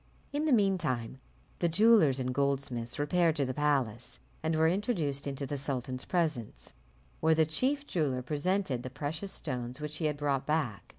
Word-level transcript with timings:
In 0.33 0.45
the 0.45 0.51
mean 0.51 0.79
time, 0.79 1.17
the 1.59 1.69
jewellers 1.69 2.19
and 2.19 2.33
goldsmiths 2.33 2.97
repaired 2.97 3.35
to 3.35 3.45
the 3.45 3.53
palace, 3.53 4.17
and 4.41 4.55
were 4.55 4.67
introduced 4.67 5.27
into 5.27 5.45
the 5.45 5.59
sultan's 5.59 6.05
presence; 6.05 6.73
where 7.19 7.35
the 7.35 7.45
chief 7.45 7.85
jeweller 7.85 8.23
presented 8.23 8.81
the 8.81 8.89
precious 8.89 9.31
stones 9.31 9.79
which 9.79 9.97
he 9.97 10.05
had 10.05 10.17
brought 10.17 10.47
back. 10.47 10.89